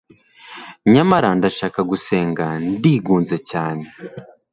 [0.93, 3.85] Nyamara ndashaka gusenga ndigunze cyane